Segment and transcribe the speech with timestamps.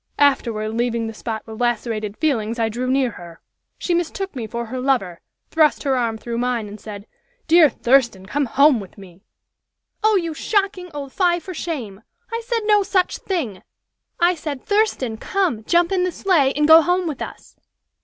[0.17, 3.39] Afterward leaving the spot with lacerated feelings I drew near her.
[3.77, 7.05] She mistook me for her lover, thrust her arm through mine, and said,
[7.47, 9.21] 'Dear Thurston, come home with me'"
[10.03, 10.15] "Oh!
[10.15, 12.01] you shocking old fye for shame!
[12.33, 13.61] I said no such thing!
[14.19, 15.17] I said, Thurston!
[15.17, 15.63] Come!
[15.65, 17.55] Jump in the sleigh and go home with us.'"